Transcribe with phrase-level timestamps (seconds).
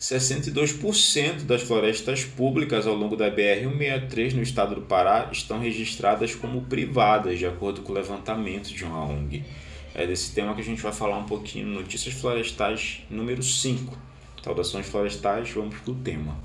[0.00, 6.62] 62% das florestas públicas ao longo da BR-163 no estado do Pará estão registradas como
[6.62, 9.42] privadas, de acordo com o levantamento de uma ONG.
[9.92, 13.98] É desse tema que a gente vai falar um pouquinho no Notícias Florestais número 5.
[14.44, 16.38] Saudações florestais, vamos para o tema.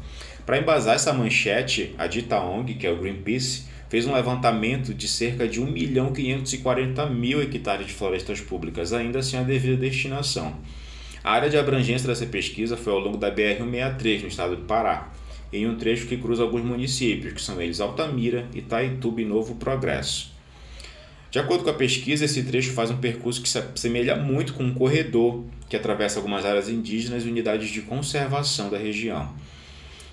[0.48, 5.08] Para embasar essa manchete, a dita ONG, que é o Greenpeace, fez um levantamento de
[5.08, 10.58] cerca de 1 milhão 540 mil hectares de florestas públicas, ainda sem a devida destinação.
[11.24, 15.10] A área de abrangência dessa pesquisa foi ao longo da BR-163, no estado do Pará,
[15.54, 20.34] em um trecho que cruza alguns municípios, que são eles Altamira, Itaituba e Novo Progresso.
[21.32, 24.64] De acordo com a pesquisa, esse trecho faz um percurso que se assemelha muito com
[24.64, 29.34] um corredor que atravessa algumas áreas indígenas e unidades de conservação da região.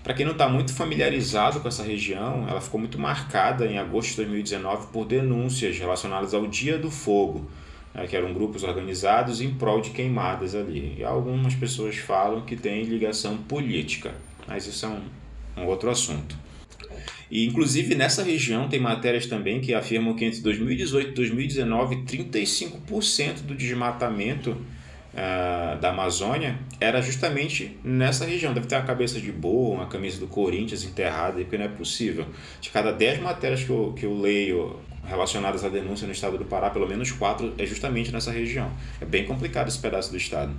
[0.04, 4.10] Para quem não está muito familiarizado com essa região, ela ficou muito marcada em agosto
[4.10, 7.50] de 2019 por denúncias relacionadas ao Dia do Fogo,
[7.94, 10.96] né, que eram grupos organizados em prol de queimadas ali.
[10.98, 14.14] E algumas pessoas falam que tem ligação política,
[14.46, 16.36] mas isso é um, um outro assunto.
[17.30, 23.42] E, inclusive, nessa região tem matérias também que afirmam que entre 2018 e 2019, 35%
[23.42, 28.52] do desmatamento uh, da Amazônia era justamente nessa região.
[28.52, 32.26] Deve ter uma cabeça de boa, uma camisa do Corinthians enterrada, porque não é possível.
[32.60, 34.80] De cada 10 matérias que eu, que eu leio
[35.10, 38.70] relacionadas à denúncia no estado do Pará, pelo menos quatro é justamente nessa região.
[39.00, 40.52] É bem complicado esse pedaço do estado.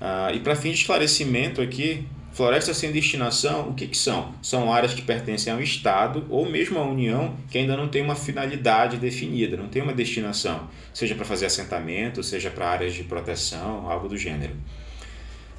[0.00, 4.34] Uh, e para fim de esclarecimento aqui, florestas sem destinação, o que, que são?
[4.42, 8.16] São áreas que pertencem ao Estado ou mesmo à União que ainda não tem uma
[8.16, 13.88] finalidade definida, não tem uma destinação, seja para fazer assentamento, seja para áreas de proteção,
[13.88, 14.54] algo do gênero.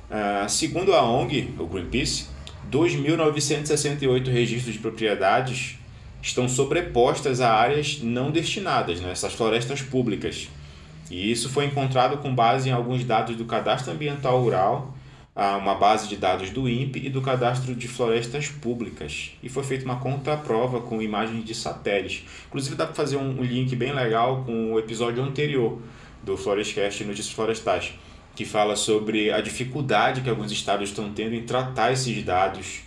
[0.09, 2.25] Uh, segundo a ONG, o Greenpeace,
[2.69, 5.77] 2.968 registros de propriedades
[6.23, 10.47] estão sobrepostas a áreas não destinadas, né, essas florestas públicas.
[11.11, 14.95] E isso foi encontrado com base em alguns dados do Cadastro Ambiental Rural,
[15.35, 19.31] uma base de dados do INPE e do Cadastro de Florestas Públicas.
[19.43, 22.25] E foi feita uma contraprova com imagens de satélite.
[22.47, 25.81] Inclusive dá para fazer um link bem legal com o episódio anterior
[26.23, 27.93] do Florestcast Notícias Florestais,
[28.35, 32.81] que fala sobre a dificuldade que alguns estados estão tendo em tratar esses dados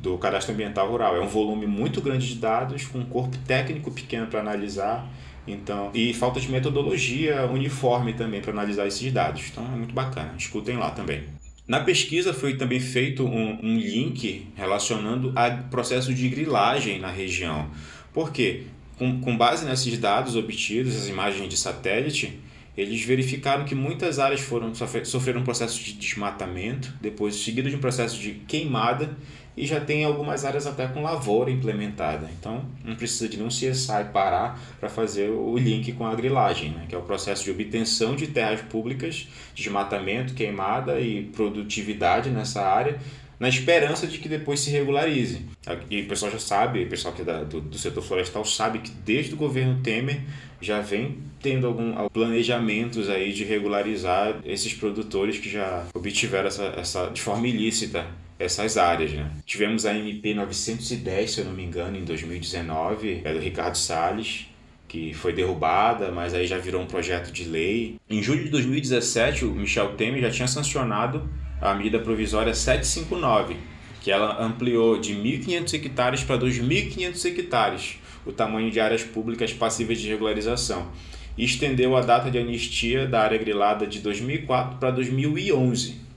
[0.00, 1.16] do cadastro ambiental rural.
[1.16, 5.08] É um volume muito grande de dados, com um corpo técnico pequeno para analisar,
[5.46, 9.48] então e falta de metodologia uniforme também para analisar esses dados.
[9.50, 11.22] Então é muito bacana, escutem lá também.
[11.66, 17.70] Na pesquisa foi também feito um, um link relacionando a processo de grilagem na região.
[18.12, 18.64] Por quê?
[18.98, 22.40] Com, com base nesses dados obtidos, as imagens de satélite,
[22.76, 27.80] eles verificaram que muitas áreas foram sofreram um processo de desmatamento, depois seguido de um
[27.80, 29.16] processo de queimada
[29.60, 32.30] e já tem algumas áreas até com lavoura implementada.
[32.40, 36.86] Então, não precisa de nenhum CSI parar para fazer o link com a grilagem, né?
[36.88, 42.98] que é o processo de obtenção de terras públicas, desmatamento, queimada e produtividade nessa área,
[43.38, 45.44] na esperança de que depois se regularize.
[45.90, 48.78] E o pessoal já sabe, o pessoal que é da, do, do setor florestal sabe
[48.78, 50.22] que desde o governo Temer
[50.58, 57.06] já vem tendo algum planejamentos aí de regularizar esses produtores que já obtiveram essa, essa
[57.08, 58.06] de forma ilícita
[58.40, 59.12] essas áreas.
[59.12, 59.30] Né?
[59.46, 64.46] Tivemos a MP 910, se eu não me engano, em 2019, é do Ricardo Salles,
[64.88, 67.96] que foi derrubada, mas aí já virou um projeto de lei.
[68.08, 71.30] Em julho de 2017, o Michel Temer já tinha sancionado
[71.60, 73.56] a medida provisória 759,
[74.00, 80.00] que ela ampliou de 1.500 hectares para 2.500 hectares o tamanho de áreas públicas passíveis
[80.00, 80.88] de regularização
[81.36, 86.09] e estendeu a data de anistia da área grilada de 2004 para 2011.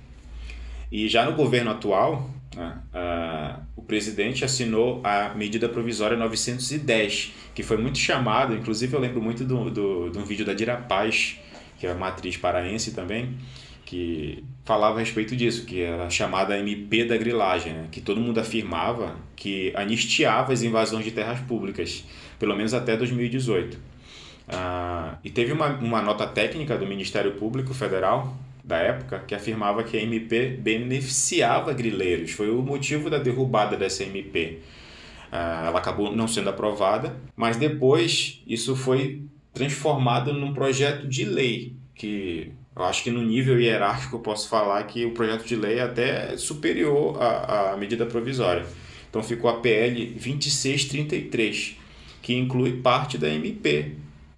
[0.94, 2.78] E já no governo atual, né,
[3.76, 9.44] o presidente assinou a medida provisória 910, que foi muito chamado, inclusive eu lembro muito
[9.44, 11.40] do, do, de um vídeo da Dira Paz,
[11.80, 13.36] que é uma atriz paraense também,
[13.84, 17.88] que falava a respeito disso, que era chamada MP da grilagem, né?
[17.92, 22.06] que todo mundo afirmava que anistiava as invasões de terras públicas,
[22.38, 23.80] pelo menos até 2018.
[24.48, 29.84] Ah, e teve uma, uma nota técnica do Ministério Público Federal da época que afirmava
[29.84, 32.32] que a MP beneficiava grileiros.
[32.32, 34.60] Foi o motivo da derrubada dessa MP.
[35.32, 39.24] Ah, ela acabou não sendo aprovada, mas depois isso foi
[39.54, 44.82] transformado num projeto de lei que eu acho que no nível hierárquico eu posso falar
[44.84, 48.66] que o projeto de lei é até superior à, à medida provisória.
[49.10, 51.78] Então ficou a PL 2633,
[52.22, 53.92] que inclui parte da MP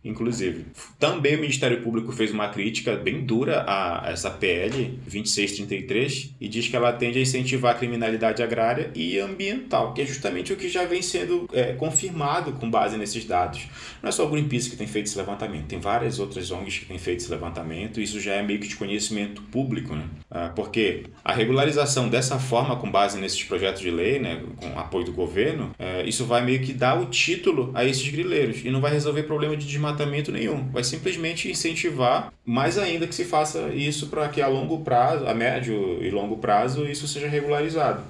[0.06, 0.68] inclusive.
[1.00, 6.68] Também o Ministério Público fez uma crítica bem dura a essa PL 2633 e diz
[6.68, 10.70] que ela tende a incentivar a criminalidade agrária e ambiental, que é justamente o que
[10.70, 13.68] já vem sendo é, confirmado com base nesses dados.
[14.02, 16.86] Não é só o Greenpeace que tem feito esse levantamento, tem várias outras ONGs que
[16.86, 20.06] têm feito esse levantamento, e isso já é meio que de conhecimento público, né?
[20.30, 25.06] Ah, porque a regularização dessa forma, com base nesses projetos de lei, né, com apoio
[25.06, 28.80] do governo, é, isso vai meio que dar o título a esses grileiros e não
[28.80, 29.95] vai resolver problema de desmatamento
[30.32, 30.68] nenhum.
[30.72, 35.34] Vai simplesmente incentivar mais ainda que se faça isso para que a longo prazo, a
[35.34, 38.04] médio e longo prazo, isso seja regularizado,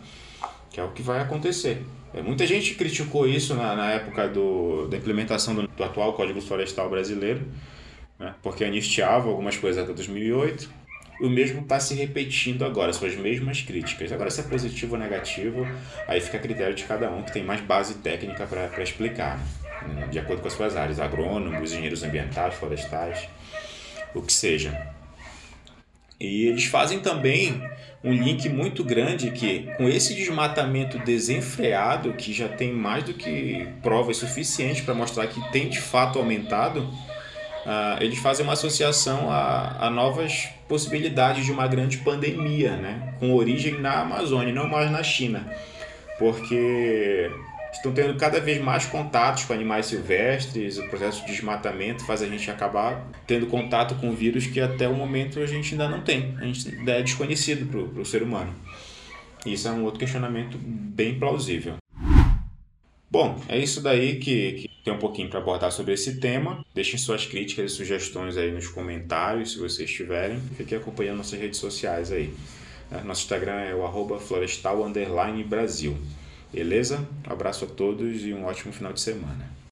[0.70, 1.82] que é o que vai acontecer.
[2.14, 6.40] É, muita gente criticou isso na, na época do, da implementação do, do atual Código
[6.40, 7.42] Florestal brasileiro,
[8.18, 10.86] né, porque anistiava algumas coisas até 2008
[11.20, 14.12] o mesmo está se repetindo agora, são as mesmas críticas.
[14.12, 15.66] Agora, se é positivo ou negativo,
[16.08, 19.46] aí fica a critério de cada um que tem mais base técnica para explicar, né?
[20.10, 23.27] De acordo com as suas áreas, agrônomos, engenheiros ambientais, florestais,
[24.13, 24.95] o que seja.
[26.19, 27.62] E eles fazem também
[28.04, 33.68] um link muito grande que, com esse desmatamento desenfreado, que já tem mais do que
[33.81, 39.88] provas suficientes para mostrar que tem de fato aumentado, uh, eles fazem uma associação a,
[39.88, 43.16] a, novas possibilidades de uma grande pandemia, né?
[43.19, 45.45] com origem na Amazônia, não mais na China,
[46.18, 47.30] porque
[47.77, 52.27] estão tendo cada vez mais contatos com animais silvestres, o processo de desmatamento faz a
[52.27, 56.36] gente acabar tendo contato com vírus que até o momento a gente ainda não tem,
[56.39, 58.54] a gente ainda é desconhecido para o ser humano.
[59.45, 61.75] Isso é um outro questionamento bem plausível.
[63.10, 66.66] Bom, é isso daí que, que tem um pouquinho para abordar sobre esse tema.
[66.74, 70.39] Deixem suas críticas e sugestões aí nos comentários, se vocês tiverem.
[70.57, 72.33] Fiquem acompanhando nossas redes sociais aí.
[73.04, 74.83] Nosso Instagram é o arroba florestal
[75.48, 75.98] Brasil.
[76.51, 77.06] Beleza?
[77.27, 79.56] Um abraço a todos e um ótimo final de semana.